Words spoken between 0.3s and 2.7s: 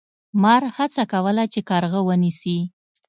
مار هڅه کوله چې کارغه ونیسي.